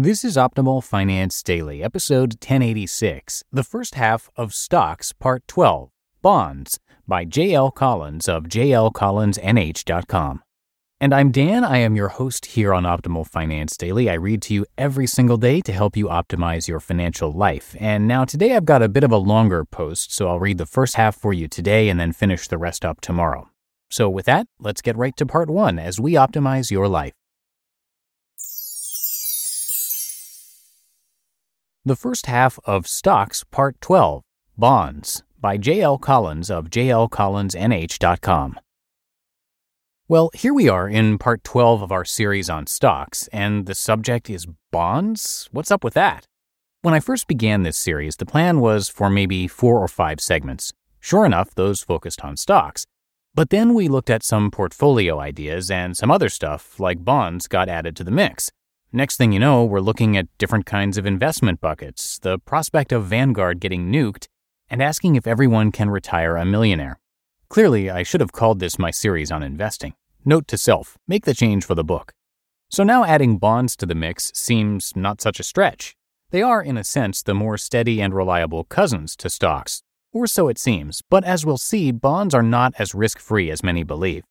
This 0.00 0.22
is 0.24 0.36
Optimal 0.36 0.84
Finance 0.84 1.42
Daily, 1.42 1.82
episode 1.82 2.34
1086, 2.34 3.42
the 3.50 3.64
first 3.64 3.96
half 3.96 4.30
of 4.36 4.54
Stocks, 4.54 5.12
Part 5.12 5.42
12 5.48 5.90
Bonds 6.22 6.78
by 7.08 7.24
J.L. 7.24 7.72
Collins 7.72 8.28
of 8.28 8.44
jlcollinsnh.com. 8.44 10.42
And 11.00 11.12
I'm 11.12 11.32
Dan. 11.32 11.64
I 11.64 11.78
am 11.78 11.96
your 11.96 12.10
host 12.10 12.46
here 12.46 12.72
on 12.72 12.84
Optimal 12.84 13.26
Finance 13.26 13.76
Daily. 13.76 14.08
I 14.08 14.14
read 14.14 14.40
to 14.42 14.54
you 14.54 14.66
every 14.78 15.08
single 15.08 15.36
day 15.36 15.60
to 15.62 15.72
help 15.72 15.96
you 15.96 16.06
optimize 16.06 16.68
your 16.68 16.78
financial 16.78 17.32
life. 17.32 17.74
And 17.80 18.06
now 18.06 18.24
today 18.24 18.54
I've 18.54 18.64
got 18.64 18.82
a 18.82 18.88
bit 18.88 19.02
of 19.02 19.10
a 19.10 19.16
longer 19.16 19.64
post, 19.64 20.14
so 20.14 20.28
I'll 20.28 20.38
read 20.38 20.58
the 20.58 20.64
first 20.66 20.94
half 20.94 21.16
for 21.16 21.32
you 21.32 21.48
today 21.48 21.88
and 21.88 21.98
then 21.98 22.12
finish 22.12 22.46
the 22.46 22.56
rest 22.56 22.84
up 22.84 23.00
tomorrow. 23.00 23.50
So 23.90 24.08
with 24.08 24.26
that, 24.26 24.46
let's 24.60 24.80
get 24.80 24.96
right 24.96 25.16
to 25.16 25.26
part 25.26 25.50
one 25.50 25.76
as 25.76 25.98
we 25.98 26.12
optimize 26.12 26.70
your 26.70 26.86
life. 26.86 27.14
The 31.88 31.96
first 31.96 32.26
half 32.26 32.58
of 32.66 32.86
Stocks, 32.86 33.44
Part 33.44 33.80
12 33.80 34.22
Bonds 34.58 35.22
by 35.40 35.56
J.L. 35.56 35.96
Collins 35.96 36.50
of 36.50 36.68
jlcollinsnh.com. 36.68 38.60
Well, 40.06 40.28
here 40.34 40.52
we 40.52 40.68
are 40.68 40.86
in 40.86 41.16
part 41.16 41.42
12 41.44 41.80
of 41.80 41.90
our 41.90 42.04
series 42.04 42.50
on 42.50 42.66
stocks, 42.66 43.26
and 43.28 43.64
the 43.64 43.74
subject 43.74 44.28
is 44.28 44.46
bonds? 44.70 45.48
What's 45.50 45.70
up 45.70 45.82
with 45.82 45.94
that? 45.94 46.26
When 46.82 46.92
I 46.92 47.00
first 47.00 47.26
began 47.26 47.62
this 47.62 47.78
series, 47.78 48.16
the 48.16 48.26
plan 48.26 48.60
was 48.60 48.90
for 48.90 49.08
maybe 49.08 49.48
four 49.48 49.82
or 49.82 49.88
five 49.88 50.20
segments. 50.20 50.74
Sure 51.00 51.24
enough, 51.24 51.54
those 51.54 51.80
focused 51.80 52.22
on 52.22 52.36
stocks. 52.36 52.84
But 53.34 53.48
then 53.48 53.72
we 53.72 53.88
looked 53.88 54.10
at 54.10 54.22
some 54.22 54.50
portfolio 54.50 55.20
ideas, 55.20 55.70
and 55.70 55.96
some 55.96 56.10
other 56.10 56.28
stuff, 56.28 56.78
like 56.78 57.02
bonds, 57.02 57.48
got 57.48 57.70
added 57.70 57.96
to 57.96 58.04
the 58.04 58.10
mix. 58.10 58.50
Next 58.92 59.18
thing 59.18 59.32
you 59.32 59.38
know, 59.38 59.66
we're 59.66 59.80
looking 59.80 60.16
at 60.16 60.28
different 60.38 60.64
kinds 60.64 60.96
of 60.96 61.04
investment 61.04 61.60
buckets, 61.60 62.18
the 62.18 62.38
prospect 62.38 62.90
of 62.90 63.04
Vanguard 63.04 63.60
getting 63.60 63.92
nuked, 63.92 64.28
and 64.70 64.82
asking 64.82 65.14
if 65.14 65.26
everyone 65.26 65.72
can 65.72 65.90
retire 65.90 66.36
a 66.36 66.46
millionaire. 66.46 66.98
Clearly, 67.50 67.90
I 67.90 68.02
should 68.02 68.22
have 68.22 68.32
called 68.32 68.60
this 68.60 68.78
my 68.78 68.90
series 68.90 69.30
on 69.30 69.42
investing. 69.42 69.92
Note 70.24 70.48
to 70.48 70.56
self 70.56 70.96
make 71.06 71.26
the 71.26 71.34
change 71.34 71.66
for 71.66 71.74
the 71.74 71.84
book. 71.84 72.14
So 72.70 72.82
now 72.82 73.04
adding 73.04 73.36
bonds 73.36 73.76
to 73.76 73.84
the 73.84 73.94
mix 73.94 74.32
seems 74.34 74.96
not 74.96 75.20
such 75.20 75.38
a 75.38 75.44
stretch. 75.44 75.94
They 76.30 76.40
are, 76.40 76.62
in 76.62 76.78
a 76.78 76.84
sense, 76.84 77.22
the 77.22 77.34
more 77.34 77.58
steady 77.58 78.00
and 78.00 78.14
reliable 78.14 78.64
cousins 78.64 79.16
to 79.16 79.28
stocks. 79.28 79.82
Or 80.14 80.26
so 80.26 80.48
it 80.48 80.58
seems, 80.58 81.02
but 81.10 81.24
as 81.24 81.44
we'll 81.44 81.58
see, 81.58 81.90
bonds 81.90 82.34
are 82.34 82.42
not 82.42 82.72
as 82.78 82.94
risk 82.94 83.18
free 83.18 83.50
as 83.50 83.62
many 83.62 83.82
believe. 83.82 84.24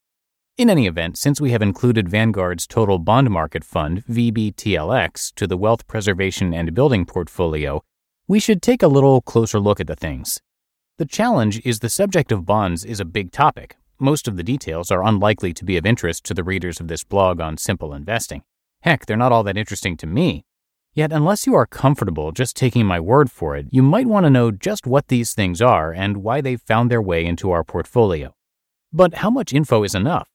In 0.58 0.72
any 0.72 0.88
event, 0.88 1.20
since 1.20 1.40
we 1.40 1.52
have 1.52 1.62
included 1.62 2.10
Vanguard's 2.10 2.66
Total 2.66 2.98
Bond 2.98 3.30
Market 3.30 3.64
Fund, 3.64 4.04
VBTLX, 4.08 5.32
to 5.36 5.46
the 5.46 5.56
Wealth 5.56 5.86
Preservation 5.86 6.52
and 6.52 6.74
Building 6.74 7.06
portfolio, 7.06 7.84
we 8.28 8.40
should 8.40 8.64
take 8.64 8.82
a 8.82 8.88
little 8.88 9.22
closer 9.22 9.60
look 9.60 9.80
at 9.80 9.86
the 9.86 9.96
things. 9.96 10.42
The 10.98 11.06
challenge 11.06 11.64
is 11.64 11.78
the 11.78 11.90
subject 11.90 12.32
of 12.32 12.48
bonds 12.48 12.84
is 12.84 13.00
a 13.00 13.06
big 13.06 13.32
topic. 13.32 13.76
Most 14.00 14.28
of 14.28 14.36
the 14.36 14.42
details 14.42 14.90
are 14.90 15.04
unlikely 15.04 15.54
to 15.54 15.64
be 15.64 15.78
of 15.78 15.86
interest 15.86 16.24
to 16.24 16.34
the 16.34 16.44
readers 16.44 16.80
of 16.80 16.88
this 16.88 17.04
blog 17.04 17.40
on 17.40 17.58
simple 17.58 17.94
investing. 17.94 18.42
Heck, 18.82 19.06
they're 19.06 19.16
not 19.16 19.32
all 19.32 19.44
that 19.44 19.58
interesting 19.58 19.96
to 19.98 20.08
me. 20.08 20.44
Yet, 20.96 21.14
unless 21.14 21.46
you 21.46 21.54
are 21.54 21.68
comfortable 21.68 22.32
just 22.32 22.56
taking 22.56 22.88
my 22.88 23.00
word 23.00 23.30
for 23.30 23.56
it, 23.56 23.68
you 23.70 23.84
might 23.84 24.08
want 24.08 24.26
to 24.26 24.32
know 24.32 24.50
just 24.50 24.88
what 24.88 25.10
these 25.10 25.36
things 25.36 25.62
are 25.62 25.94
and 25.94 26.24
why 26.24 26.42
they've 26.42 26.60
found 26.60 26.90
their 26.90 27.02
way 27.02 27.28
into 27.28 27.52
our 27.52 27.64
portfolio. 27.64 28.34
But 28.92 29.16
how 29.16 29.30
much 29.30 29.54
info 29.54 29.84
is 29.84 29.94
enough? 29.94 30.28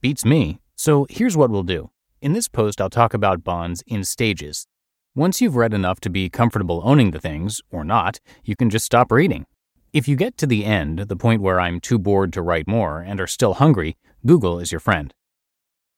Beats 0.00 0.24
me. 0.24 0.60
So 0.76 1.06
here's 1.10 1.36
what 1.36 1.50
we'll 1.50 1.64
do. 1.64 1.90
In 2.20 2.34
this 2.34 2.48
post, 2.48 2.80
I'll 2.80 2.88
talk 2.88 3.14
about 3.14 3.42
bonds 3.42 3.82
in 3.86 4.04
stages. 4.04 4.66
Once 5.14 5.40
you've 5.40 5.56
read 5.56 5.74
enough 5.74 6.00
to 6.00 6.10
be 6.10 6.30
comfortable 6.30 6.80
owning 6.84 7.10
the 7.10 7.20
things, 7.20 7.60
or 7.70 7.84
not, 7.84 8.20
you 8.44 8.54
can 8.54 8.70
just 8.70 8.86
stop 8.86 9.10
reading. 9.10 9.44
If 9.92 10.06
you 10.06 10.16
get 10.16 10.38
to 10.38 10.46
the 10.46 10.64
end, 10.64 11.00
the 11.00 11.16
point 11.16 11.42
where 11.42 11.60
I'm 11.60 11.80
too 11.80 11.98
bored 11.98 12.32
to 12.32 12.42
write 12.42 12.68
more 12.68 13.00
and 13.00 13.20
are 13.20 13.26
still 13.26 13.54
hungry, 13.54 13.96
Google 14.24 14.58
is 14.58 14.72
your 14.72 14.80
friend. 14.80 15.12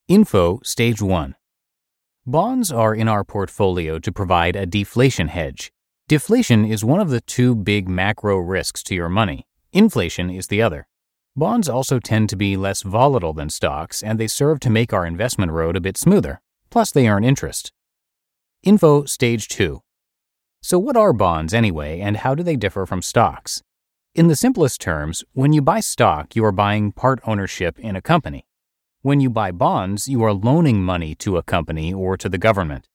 Info 0.09 0.61
Stage 0.65 1.01
1 1.01 1.37
Bonds 2.27 2.73
are 2.73 2.95
in 2.95 3.07
our 3.07 3.23
portfolio 3.23 3.99
to 3.99 4.11
provide 4.11 4.57
a 4.57 4.67
deflation 4.67 5.29
hedge. 5.29 5.71
Deflation 6.09 6.65
is 6.65 6.85
one 6.85 7.01
of 7.01 7.11
the 7.11 7.21
two 7.21 7.55
big 7.55 7.87
macro 7.87 8.39
risks 8.39 8.83
to 8.85 8.95
your 8.95 9.11
money, 9.11 9.47
inflation 9.73 10.31
is 10.31 10.47
the 10.47 10.63
other. 10.63 10.87
Bonds 11.37 11.69
also 11.69 11.99
tend 11.99 12.29
to 12.29 12.37
be 12.37 12.57
less 12.57 12.83
volatile 12.83 13.33
than 13.33 13.51
stocks, 13.51 14.05
and 14.05 14.21
they 14.21 14.29
serve 14.29 14.61
to 14.61 14.71
make 14.71 14.93
our 14.93 15.05
investment 15.05 15.51
road 15.51 15.75
a 15.75 15.81
bit 15.81 15.97
smoother. 15.97 16.41
Plus, 16.71 16.93
they 16.93 17.09
earn 17.09 17.25
interest. 17.25 17.73
Info 18.63 19.05
Stage 19.05 19.49
2 19.49 19.81
So, 20.63 20.79
what 20.79 20.97
are 20.97 21.13
bonds 21.13 21.53
anyway, 21.53 21.99
and 21.99 22.19
how 22.19 22.37
do 22.37 22.45
they 22.45 22.55
differ 22.55 22.87
from 22.87 23.03
stocks? 23.03 23.65
In 24.15 24.29
the 24.29 24.37
simplest 24.37 24.81
terms, 24.81 25.25
when 25.33 25.53
you 25.53 25.61
buy 25.61 25.81
stock, 25.81 26.37
you 26.37 26.45
are 26.45 26.53
buying 26.53 26.93
part 26.93 27.19
ownership 27.27 27.81
in 27.81 27.97
a 27.97 28.01
company. 28.01 28.47
When 29.03 29.19
you 29.19 29.29
buy 29.29 29.51
bonds, 29.51 30.07
you 30.07 30.23
are 30.23 30.33
loaning 30.33 30.85
money 30.85 31.17
to 31.17 31.37
a 31.37 31.43
company 31.43 31.93
or 31.93 32.17
to 32.17 32.29
the 32.29 32.39
government. 32.39 32.89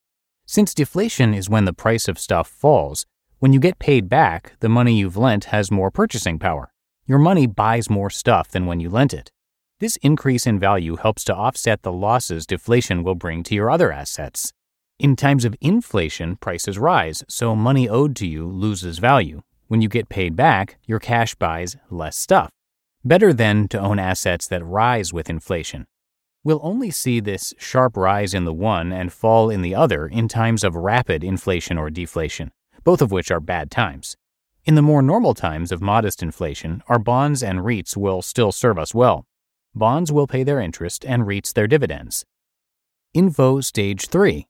Since 0.46 0.72
deflation 0.72 1.34
is 1.34 1.50
when 1.50 1.66
the 1.66 1.74
price 1.74 2.08
of 2.08 2.18
stuff 2.18 2.48
falls, 2.48 3.04
when 3.38 3.52
you 3.52 3.60
get 3.60 3.78
paid 3.78 4.08
back, 4.08 4.54
the 4.60 4.70
money 4.70 4.94
you've 4.94 5.18
lent 5.18 5.44
has 5.46 5.70
more 5.70 5.90
purchasing 5.90 6.38
power. 6.38 6.72
Your 7.10 7.18
money 7.18 7.48
buys 7.48 7.90
more 7.90 8.08
stuff 8.08 8.52
than 8.52 8.66
when 8.66 8.78
you 8.78 8.88
lent 8.88 9.12
it. 9.12 9.32
This 9.80 9.96
increase 9.96 10.46
in 10.46 10.60
value 10.60 10.94
helps 10.94 11.24
to 11.24 11.34
offset 11.34 11.82
the 11.82 11.90
losses 11.90 12.46
deflation 12.46 13.02
will 13.02 13.16
bring 13.16 13.42
to 13.42 13.54
your 13.56 13.68
other 13.68 13.90
assets. 13.90 14.52
In 15.00 15.16
times 15.16 15.44
of 15.44 15.56
inflation, 15.60 16.36
prices 16.36 16.78
rise, 16.78 17.24
so 17.28 17.56
money 17.56 17.88
owed 17.88 18.14
to 18.14 18.28
you 18.28 18.46
loses 18.46 19.00
value, 19.00 19.42
when 19.66 19.82
you 19.82 19.88
get 19.88 20.08
paid 20.08 20.36
back, 20.36 20.76
your 20.86 21.00
cash 21.00 21.34
buys 21.34 21.76
less 21.90 22.16
stuff. 22.16 22.52
Better 23.04 23.32
then 23.32 23.66
to 23.70 23.80
own 23.80 23.98
assets 23.98 24.46
that 24.46 24.64
rise 24.64 25.12
with 25.12 25.28
inflation. 25.28 25.88
We'll 26.44 26.60
only 26.62 26.92
see 26.92 27.18
this 27.18 27.52
sharp 27.58 27.96
rise 27.96 28.34
in 28.34 28.44
the 28.44 28.54
one 28.54 28.92
and 28.92 29.12
fall 29.12 29.50
in 29.50 29.62
the 29.62 29.74
other 29.74 30.06
in 30.06 30.28
times 30.28 30.62
of 30.62 30.76
rapid 30.76 31.24
inflation 31.24 31.76
or 31.76 31.90
deflation, 31.90 32.52
both 32.84 33.02
of 33.02 33.10
which 33.10 33.32
are 33.32 33.40
bad 33.40 33.68
times. 33.68 34.16
In 34.64 34.74
the 34.74 34.82
more 34.82 35.02
normal 35.02 35.34
times 35.34 35.72
of 35.72 35.80
modest 35.80 36.22
inflation, 36.22 36.82
our 36.86 36.98
bonds 36.98 37.42
and 37.42 37.60
REITs 37.60 37.96
will 37.96 38.20
still 38.20 38.52
serve 38.52 38.78
us 38.78 38.94
well. 38.94 39.24
Bonds 39.74 40.12
will 40.12 40.26
pay 40.26 40.42
their 40.42 40.60
interest 40.60 41.04
and 41.04 41.22
REITs 41.22 41.54
their 41.54 41.66
dividends. 41.66 42.24
Info 43.14 43.60
Stage 43.60 44.06
3 44.08 44.46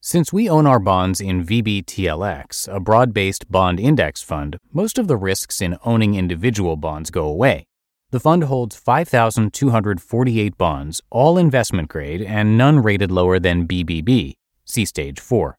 since 0.00 0.32
we 0.32 0.48
own 0.48 0.64
our 0.64 0.78
bonds 0.78 1.20
in 1.20 1.44
VBTLX, 1.44 2.72
a 2.72 2.78
broad 2.78 3.12
based 3.12 3.50
bond 3.50 3.80
index 3.80 4.22
fund, 4.22 4.56
most 4.72 4.96
of 4.96 5.08
the 5.08 5.16
risks 5.16 5.60
in 5.60 5.76
owning 5.84 6.14
individual 6.14 6.76
bonds 6.76 7.10
go 7.10 7.26
away. 7.26 7.66
The 8.10 8.20
fund 8.20 8.44
holds 8.44 8.76
5,248 8.76 10.56
bonds, 10.56 11.00
all 11.10 11.36
investment 11.36 11.88
grade 11.88 12.22
and 12.22 12.56
none 12.56 12.78
rated 12.78 13.10
lower 13.10 13.40
than 13.40 13.66
BBB, 13.66 14.34
see 14.64 14.84
stage 14.84 15.18
4. 15.18 15.58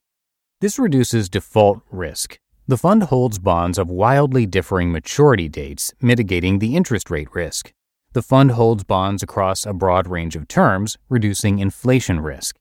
This 0.61 0.79
reduces 0.79 1.27
default 1.27 1.81
risk. 1.91 2.39
The 2.69 2.77
fund 2.77 3.01
holds 3.01 3.39
bonds 3.39 3.79
of 3.79 3.89
wildly 3.89 4.45
differing 4.45 4.91
maturity 4.91 5.49
dates, 5.49 5.91
mitigating 6.03 6.59
the 6.59 6.75
interest 6.75 7.09
rate 7.09 7.33
risk. 7.33 7.73
The 8.13 8.21
fund 8.21 8.51
holds 8.51 8.83
bonds 8.83 9.23
across 9.23 9.65
a 9.65 9.73
broad 9.73 10.07
range 10.07 10.35
of 10.35 10.47
terms, 10.47 10.95
reducing 11.09 11.57
inflation 11.57 12.19
risk. 12.19 12.57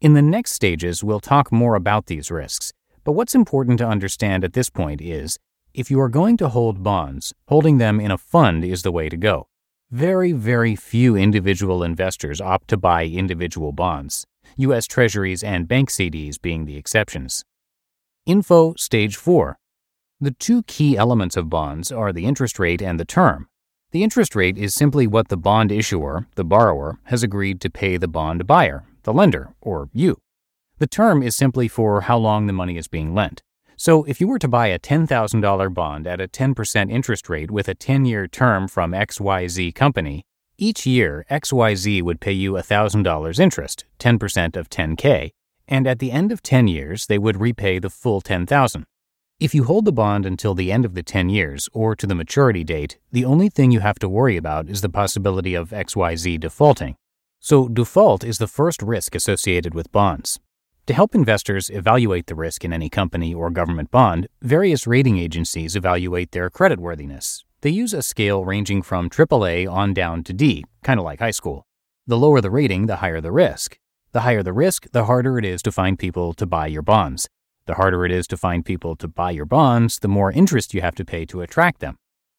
In 0.00 0.14
the 0.14 0.22
next 0.22 0.52
stages, 0.52 1.04
we'll 1.04 1.20
talk 1.20 1.52
more 1.52 1.74
about 1.74 2.06
these 2.06 2.30
risks, 2.30 2.72
but 3.04 3.12
what's 3.12 3.34
important 3.34 3.76
to 3.80 3.86
understand 3.86 4.44
at 4.44 4.54
this 4.54 4.70
point 4.70 5.02
is 5.02 5.38
if 5.74 5.90
you 5.90 6.00
are 6.00 6.08
going 6.08 6.38
to 6.38 6.48
hold 6.48 6.82
bonds, 6.82 7.34
holding 7.48 7.76
them 7.76 8.00
in 8.00 8.10
a 8.10 8.16
fund 8.16 8.64
is 8.64 8.80
the 8.80 8.92
way 8.92 9.10
to 9.10 9.16
go. 9.18 9.46
Very, 9.90 10.32
very 10.32 10.74
few 10.74 11.16
individual 11.16 11.84
investors 11.84 12.40
opt 12.40 12.68
to 12.68 12.78
buy 12.78 13.04
individual 13.04 13.72
bonds, 13.72 14.24
U.S. 14.56 14.86
Treasuries 14.86 15.44
and 15.44 15.68
bank 15.68 15.90
CDs 15.90 16.40
being 16.40 16.64
the 16.64 16.78
exceptions. 16.78 17.44
Info 18.26 18.72
Stage 18.78 19.16
4 19.16 19.58
The 20.18 20.30
two 20.30 20.62
key 20.62 20.96
elements 20.96 21.36
of 21.36 21.50
bonds 21.50 21.92
are 21.92 22.10
the 22.10 22.24
interest 22.24 22.58
rate 22.58 22.80
and 22.80 22.98
the 22.98 23.04
term. 23.04 23.48
The 23.90 24.02
interest 24.02 24.34
rate 24.34 24.56
is 24.56 24.74
simply 24.74 25.06
what 25.06 25.28
the 25.28 25.36
bond 25.36 25.70
issuer, 25.70 26.26
the 26.34 26.42
borrower, 26.42 26.98
has 27.04 27.22
agreed 27.22 27.60
to 27.60 27.68
pay 27.68 27.98
the 27.98 28.08
bond 28.08 28.46
buyer, 28.46 28.84
the 29.02 29.12
lender, 29.12 29.54
or 29.60 29.90
you. 29.92 30.16
The 30.78 30.86
term 30.86 31.22
is 31.22 31.36
simply 31.36 31.68
for 31.68 32.00
how 32.02 32.16
long 32.16 32.46
the 32.46 32.54
money 32.54 32.78
is 32.78 32.88
being 32.88 33.14
lent. 33.14 33.42
So 33.76 34.04
if 34.04 34.22
you 34.22 34.28
were 34.28 34.38
to 34.38 34.48
buy 34.48 34.68
a 34.68 34.78
$10,000 34.78 35.74
bond 35.74 36.06
at 36.06 36.22
a 36.22 36.26
10% 36.26 36.90
interest 36.90 37.28
rate 37.28 37.50
with 37.50 37.68
a 37.68 37.74
10 37.74 38.06
year 38.06 38.26
term 38.26 38.68
from 38.68 38.92
XYZ 38.92 39.74
Company, 39.74 40.24
each 40.56 40.86
year 40.86 41.26
XYZ 41.30 42.00
would 42.00 42.22
pay 42.22 42.32
you 42.32 42.52
$1,000 42.52 43.38
interest, 43.38 43.84
10% 43.98 44.56
of 44.56 44.70
10K, 44.70 45.32
and 45.68 45.86
at 45.86 45.98
the 45.98 46.12
end 46.12 46.32
of 46.32 46.42
10 46.42 46.68
years 46.68 47.06
they 47.06 47.18
would 47.18 47.40
repay 47.40 47.78
the 47.78 47.90
full 47.90 48.20
10,000. 48.20 48.84
If 49.40 49.54
you 49.54 49.64
hold 49.64 49.84
the 49.84 49.92
bond 49.92 50.24
until 50.24 50.54
the 50.54 50.70
end 50.70 50.84
of 50.84 50.94
the 50.94 51.02
10 51.02 51.28
years 51.28 51.68
or 51.72 51.96
to 51.96 52.06
the 52.06 52.14
maturity 52.14 52.62
date, 52.62 52.98
the 53.10 53.24
only 53.24 53.48
thing 53.48 53.70
you 53.70 53.80
have 53.80 53.98
to 53.98 54.08
worry 54.08 54.36
about 54.36 54.68
is 54.68 54.80
the 54.80 54.88
possibility 54.88 55.54
of 55.54 55.70
XYZ 55.70 56.38
defaulting. 56.38 56.96
So, 57.40 57.68
default 57.68 58.24
is 58.24 58.38
the 58.38 58.46
first 58.46 58.80
risk 58.80 59.14
associated 59.14 59.74
with 59.74 59.92
bonds. 59.92 60.40
To 60.86 60.94
help 60.94 61.14
investors 61.14 61.68
evaluate 61.68 62.26
the 62.26 62.34
risk 62.34 62.64
in 62.64 62.72
any 62.72 62.88
company 62.88 63.34
or 63.34 63.50
government 63.50 63.90
bond, 63.90 64.28
various 64.40 64.86
rating 64.86 65.18
agencies 65.18 65.76
evaluate 65.76 66.32
their 66.32 66.48
creditworthiness. 66.48 67.42
They 67.62 67.70
use 67.70 67.92
a 67.92 68.02
scale 68.02 68.44
ranging 68.44 68.82
from 68.82 69.10
AAA 69.10 69.70
on 69.70 69.94
down 69.94 70.24
to 70.24 70.32
D, 70.32 70.64
kind 70.82 71.00
of 71.00 71.04
like 71.04 71.20
high 71.20 71.30
school. 71.30 71.66
The 72.06 72.18
lower 72.18 72.40
the 72.40 72.50
rating, 72.50 72.86
the 72.86 72.96
higher 72.96 73.20
the 73.20 73.32
risk. 73.32 73.78
The 74.14 74.20
higher 74.20 74.44
the 74.44 74.52
risk, 74.52 74.88
the 74.92 75.06
harder 75.06 75.38
it 75.38 75.44
is 75.44 75.60
to 75.62 75.72
find 75.72 75.98
people 75.98 76.34
to 76.34 76.46
buy 76.46 76.68
your 76.68 76.82
bonds. 76.82 77.28
The 77.66 77.74
harder 77.74 78.06
it 78.06 78.12
is 78.12 78.28
to 78.28 78.36
find 78.36 78.64
people 78.64 78.94
to 78.94 79.08
buy 79.08 79.32
your 79.32 79.44
bonds, 79.44 79.98
the 79.98 80.06
more 80.06 80.30
interest 80.30 80.72
you 80.72 80.82
have 80.82 80.94
to 80.94 81.04
pay 81.04 81.24
to 81.26 81.40
attract 81.40 81.80
them. 81.80 81.96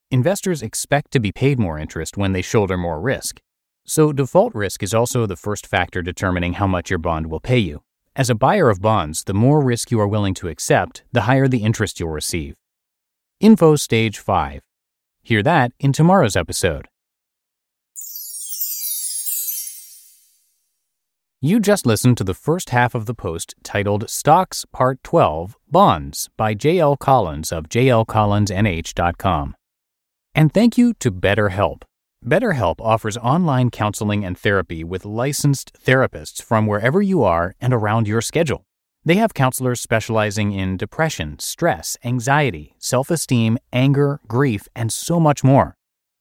Investors 0.10 0.62
expect 0.62 1.12
to 1.12 1.19
be 1.19 1.33
paid 1.33 1.60
more 1.60 1.77
interest 1.77 2.16
when 2.16 2.31
they 2.31 2.42
shoulder 2.42 2.77
more 2.77 3.01
risk. 3.01 3.42
So, 3.86 4.13
default 4.13 4.56
risk 4.56 4.83
is 4.83 4.94
also 4.94 5.25
the 5.25 5.36
first 5.36 5.68
factor 5.68 6.01
determining 6.01 6.54
how 6.54 6.66
much 6.66 6.89
your 6.89 6.98
bond 6.98 7.27
will 7.27 7.42
pay 7.42 7.60
you. 7.60 7.83
As 8.16 8.30
a 8.30 8.36
buyer 8.36 8.69
of 8.69 8.81
bonds, 8.81 9.25
the 9.25 9.33
more 9.33 9.62
risk 9.62 9.92
you 9.92 10.00
are 10.00 10.07
willing 10.07 10.33
to 10.36 10.48
accept, 10.48 11.04
the 11.12 11.24
higher 11.24 11.50
the 11.50 11.63
interest 11.63 12.00
you'll 12.00 12.07
receive. 12.07 12.56
Info 13.42 13.75
Stage 13.75 14.18
5. 14.18 14.62
Hear 15.24 15.44
that 15.44 15.74
in 15.81 15.92
tomorrow's 15.92 16.38
episode. 16.38 16.88
You 21.41 21.59
just 21.59 21.85
listened 21.85 22.17
to 22.17 22.23
the 22.23 22.33
first 22.33 22.69
half 22.71 22.95
of 22.95 23.05
the 23.05 23.13
post 23.13 23.53
titled 23.61 24.09
Stocks 24.09 24.65
Part 24.71 25.03
12 25.03 25.57
Bonds 25.69 26.29
by 26.37 26.55
JL 26.55 26.97
Collins 26.97 27.51
of 27.51 27.69
jlcollinsnh.com. 27.69 29.55
And 30.33 30.53
thank 30.53 30.77
you 30.77 30.93
to 30.95 31.11
BetterHelp. 31.11 31.83
BetterHelp 32.25 32.75
offers 32.79 33.17
online 33.17 33.69
counseling 33.69 34.25
and 34.25 34.37
therapy 34.37 34.83
with 34.83 35.05
licensed 35.05 35.77
therapists 35.85 36.41
from 36.41 36.65
wherever 36.65 37.01
you 37.01 37.21
are 37.21 37.53
and 37.61 37.73
around 37.73 38.07
your 38.07 38.21
schedule. 38.21 38.65
They 39.03 39.15
have 39.15 39.35
counselors 39.35 39.81
specializing 39.81 40.51
in 40.51 40.77
depression, 40.77 41.38
stress, 41.38 41.97
anxiety, 42.03 42.75
self 42.79 43.11
esteem, 43.11 43.59
anger, 43.71 44.19
grief, 44.27 44.67
and 44.75 44.91
so 44.91 45.19
much 45.19 45.43
more. 45.43 45.77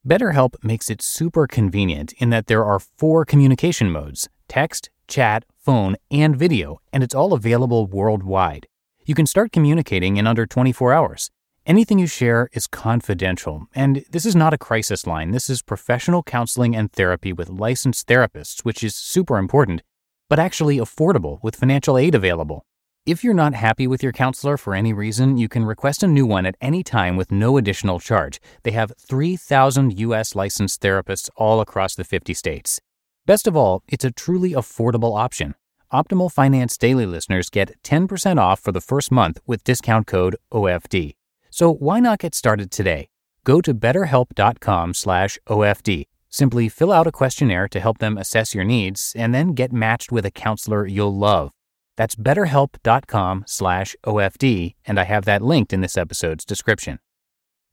BetterHelp 0.07 0.57
makes 0.63 0.91
it 0.91 1.01
super 1.01 1.47
convenient 1.47 2.13
in 2.19 2.29
that 2.29 2.47
there 2.47 2.65
are 2.65 2.79
four 2.79 3.25
communication 3.25 3.91
modes 3.91 4.29
text, 4.49 4.91
chat, 5.07 5.45
phone, 5.57 5.97
and 6.11 6.37
video, 6.37 6.81
and 6.93 7.03
it's 7.03 7.15
all 7.15 7.33
available 7.33 7.87
worldwide. 7.87 8.67
You 9.07 9.15
can 9.15 9.27
start 9.27 9.53
communicating 9.53 10.17
in 10.17 10.27
under 10.27 10.47
24 10.47 10.93
hours. 10.93 11.31
Anything 11.67 11.99
you 11.99 12.07
share 12.07 12.51
is 12.53 12.67
confidential, 12.67 13.67
and 13.75 14.05
this 14.11 14.27
is 14.27 14.37
not 14.37 14.53
a 14.53 14.59
crisis 14.59 15.07
line. 15.07 15.31
This 15.31 15.49
is 15.49 15.63
professional 15.63 16.23
counseling 16.23 16.77
and 16.77 16.93
therapy 16.93 17.33
with 17.33 17.49
licensed 17.49 18.07
therapists, 18.07 18.67
which 18.67 18.85
is 18.85 18.95
super 18.95 19.39
important, 19.39 19.83
but 20.29 20.39
actually 20.39 20.77
affordable 20.77 21.39
with 21.43 21.57
financial 21.57 21.97
aid 21.97 22.15
available. 22.15 22.67
If 23.07 23.23
you're 23.23 23.35
not 23.35 23.53
happy 23.53 23.87
with 23.87 24.03
your 24.03 24.13
counselor 24.13 24.57
for 24.57 24.75
any 24.75 24.95
reason, 24.95 25.37
you 25.37 25.47
can 25.49 25.67
request 25.67 26.03
a 26.03 26.07
new 26.07 26.25
one 26.25 26.47
at 26.47 26.57
any 26.63 26.83
time 26.83 27.17
with 27.17 27.31
no 27.31 27.59
additional 27.59 28.01
charge. 28.01 28.41
They 28.63 28.71
have 28.71 28.93
3,000 28.99 29.99
U.S. 30.01 30.35
licensed 30.35 30.81
therapists 30.81 31.29
all 31.37 31.61
across 31.61 31.95
the 31.95 32.05
50 32.05 32.33
states. 32.33 32.81
Best 33.27 33.47
of 33.47 33.57
all, 33.57 33.83
it's 33.89 34.05
a 34.05 34.11
truly 34.11 34.51
affordable 34.51 35.19
option. 35.19 35.55
Optimal 35.91 36.31
Finance 36.31 36.77
Daily 36.77 37.07
listeners 37.07 37.49
get 37.49 37.83
10% 37.83 38.39
off 38.39 38.61
for 38.61 38.71
the 38.71 38.83
first 38.83 39.11
month 39.11 39.41
with 39.47 39.65
discount 39.65 40.07
code 40.07 40.37
OFD. 40.53 41.15
So 41.49 41.73
why 41.73 42.01
not 42.01 42.19
get 42.19 42.35
started 42.35 42.71
today? 42.71 43.09
Go 43.43 43.63
to 43.63 43.73
betterhelp.com/OFD. 43.73 46.05
Simply 46.29 46.69
fill 46.69 46.93
out 46.93 47.07
a 47.07 47.13
questionnaire 47.13 47.67
to 47.69 47.81
help 47.81 47.97
them 47.97 48.19
assess 48.19 48.55
your 48.55 48.65
needs 48.65 49.15
and 49.17 49.35
then 49.35 49.55
get 49.55 49.73
matched 49.73 50.13
with 50.13 50.27
a 50.27 50.31
counselor 50.31 50.87
you'll 50.87 51.17
love. 51.17 51.51
That's 51.97 52.17
betterhelp.com/OFD 52.17 54.75
and 54.87 55.01
I 55.01 55.05
have 55.05 55.25
that 55.25 55.41
linked 55.41 55.73
in 55.73 55.81
this 55.81 55.97
episode's 55.97 56.45
description. 56.45 56.99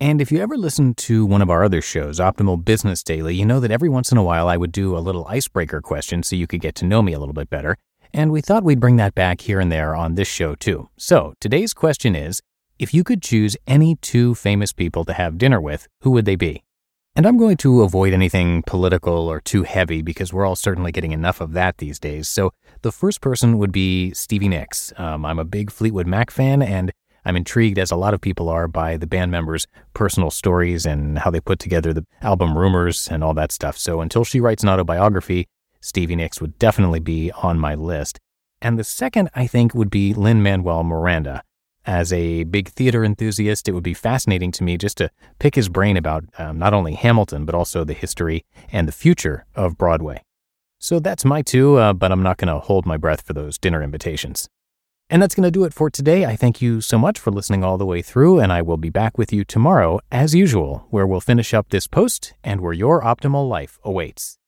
And 0.02 0.20
if 0.20 0.32
you 0.32 0.40
ever 0.40 0.58
listen 0.58 0.96
to 0.96 1.28
one 1.28 1.44
of 1.44 1.52
our 1.52 1.64
other 1.64 1.80
shows, 1.80 2.20
Optimal 2.20 2.66
Business 2.66 3.04
Daily, 3.04 3.36
you 3.36 3.46
know 3.46 3.60
that 3.60 3.70
every 3.70 3.88
once 3.88 4.12
in 4.12 4.18
a 4.18 4.24
while 4.24 4.48
I 4.48 4.58
would 4.58 4.72
do 4.72 4.98
a 4.98 5.00
little 5.00 5.28
icebreaker 5.28 5.80
question 5.80 6.24
so 6.24 6.36
you 6.36 6.48
could 6.48 6.60
get 6.60 6.74
to 6.78 6.86
know 6.86 7.04
me 7.04 7.14
a 7.14 7.20
little 7.20 7.36
bit 7.36 7.52
better. 7.52 7.78
And 8.12 8.32
we 8.32 8.42
thought 8.42 8.64
we'd 8.64 8.80
bring 8.80 8.96
that 8.96 9.14
back 9.14 9.42
here 9.42 9.60
and 9.60 9.72
there 9.72 9.96
on 9.96 10.16
this 10.16 10.28
show 10.28 10.56
too. 10.56 10.90
So 10.98 11.36
today's 11.40 11.76
question 11.76 12.16
is 12.16 12.42
if 12.80 12.96
you 12.96 13.04
could 13.04 13.22
choose 13.22 13.56
any 13.68 13.96
two 13.98 14.34
famous 14.34 14.74
people 14.74 15.06
to 15.06 15.14
have 15.14 15.38
dinner 15.38 15.62
with, 15.62 15.88
who 16.02 16.10
would 16.10 16.26
they 16.26 16.36
be? 16.36 16.64
And 17.16 17.28
I'm 17.28 17.38
going 17.38 17.58
to 17.58 17.84
avoid 17.84 18.12
anything 18.12 18.64
political 18.66 19.28
or 19.28 19.40
too 19.40 19.62
heavy 19.62 20.02
because 20.02 20.34
we're 20.34 20.48
all 20.48 20.56
certainly 20.56 20.92
getting 20.92 21.12
enough 21.12 21.42
of 21.42 21.54
that 21.54 21.78
these 21.78 22.00
days. 22.00 22.28
So 22.28 22.50
the 22.82 22.92
first 22.92 23.22
person 23.22 23.60
would 23.60 23.72
be 23.72 24.16
Stevie 24.16 24.48
Nicks. 24.48 24.94
Um, 24.98 25.26
I'm 25.28 25.38
a 25.38 25.46
big 25.46 25.70
Fleetwood 25.70 26.08
Mac 26.08 26.32
fan, 26.32 26.64
and 26.64 26.92
I'm 27.24 27.36
intrigued, 27.36 27.78
as 27.78 27.92
a 27.92 27.96
lot 27.96 28.14
of 28.14 28.22
people 28.22 28.50
are, 28.50 28.68
by 28.68 28.98
the 28.98 29.08
band 29.08 29.32
members' 29.32 29.68
personal 29.94 30.32
stories 30.32 30.86
and 30.86 31.20
how 31.20 31.30
they 31.30 31.40
put 31.40 31.60
together 31.60 31.94
the 31.94 32.06
album 32.22 32.58
Rumors 32.58 33.08
and 33.10 33.24
all 33.24 33.34
that 33.36 33.52
stuff. 33.52 33.78
So 33.78 34.02
until 34.02 34.24
she 34.24 34.40
writes 34.40 34.64
an 34.64 34.70
autobiography, 34.70 35.48
Stevie 35.80 36.16
Nicks 36.16 36.42
would 36.42 36.58
definitely 36.60 37.00
be 37.00 37.32
on 37.32 37.60
my 37.60 37.76
list. 37.76 38.20
And 38.62 38.78
the 38.78 38.84
second, 38.84 39.30
I 39.36 39.48
think, 39.48 39.74
would 39.74 39.90
be 39.90 40.14
Lin 40.14 40.44
Manuel 40.44 40.84
Miranda. 40.84 41.44
As 41.86 42.14
a 42.14 42.44
big 42.44 42.70
theater 42.70 43.04
enthusiast, 43.04 43.68
it 43.68 43.72
would 43.72 43.84
be 43.84 43.96
fascinating 43.96 44.52
to 44.52 44.64
me 44.64 44.78
just 44.78 44.98
to 44.98 45.10
pick 45.40 45.56
his 45.56 45.68
brain 45.68 45.98
about 45.98 46.26
um, 46.38 46.60
not 46.60 46.74
only 46.74 46.94
Hamilton, 46.94 47.44
but 47.44 47.56
also 47.56 47.84
the 47.84 47.94
history 47.94 48.46
and 48.72 48.88
the 48.88 48.92
future 48.92 49.46
of 49.56 49.78
Broadway. 49.78 50.22
So 50.78 51.00
that's 51.00 51.26
my 51.26 51.42
two, 51.42 51.78
uh, 51.78 51.94
but 51.94 52.12
I'm 52.12 52.24
not 52.24 52.38
going 52.38 52.54
to 52.54 52.60
hold 52.60 52.86
my 52.86 52.98
breath 52.98 53.22
for 53.26 53.34
those 53.34 53.58
dinner 53.58 53.82
invitations. 53.82 54.48
And 55.12 55.22
that's 55.22 55.36
going 55.36 55.44
to 55.44 55.52
do 55.52 55.66
it 55.66 55.74
for 55.74 55.90
today. 55.90 56.26
I 56.26 56.38
thank 56.38 56.62
you 56.62 56.80
so 56.80 56.98
much 56.98 57.20
for 57.20 57.32
listening 57.32 57.66
all 57.66 57.78
the 57.78 57.86
way 57.86 58.02
through, 58.02 58.40
and 58.40 58.50
I 58.52 58.62
will 58.62 58.78
be 58.78 58.90
back 58.90 59.18
with 59.18 59.34
you 59.34 59.44
tomorrow, 59.44 60.00
as 60.10 60.34
usual, 60.34 60.88
where 60.90 61.06
we'll 61.06 61.20
finish 61.20 61.54
up 61.54 61.68
this 61.68 61.86
post 61.86 62.34
and 62.46 62.62
where 62.62 62.72
your 62.72 63.02
optimal 63.02 63.50
life 63.50 63.78
awaits. 63.84 64.38